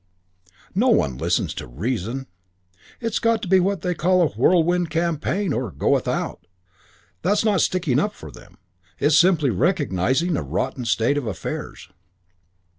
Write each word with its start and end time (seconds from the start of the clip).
No 0.73 0.87
one 0.87 1.19
listens 1.19 1.53
to 1.53 1.67
reason. 1.67 2.25
It's 2.99 3.19
got 3.19 3.43
to 3.43 3.47
be 3.47 3.59
what 3.59 3.81
they 3.81 3.93
call 3.93 4.23
a 4.23 4.29
whirlwind 4.29 4.89
campaign 4.89 5.53
or 5.53 5.69
go 5.69 5.89
without. 5.89 6.47
That's 7.21 7.45
not 7.45 7.61
sticking 7.61 7.99
up 7.99 8.15
for 8.15 8.31
them. 8.31 8.57
It's 8.97 9.19
simply 9.19 9.51
recognising 9.51 10.35
a 10.37 10.41
rotten 10.41 10.85
state 10.85 11.19
of 11.19 11.27
affairs." 11.27 11.87